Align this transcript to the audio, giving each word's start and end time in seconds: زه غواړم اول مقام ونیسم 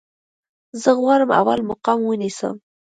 زه 0.81 0.89
غواړم 0.99 1.29
اول 1.39 1.59
مقام 1.71 1.99
ونیسم 2.05 2.55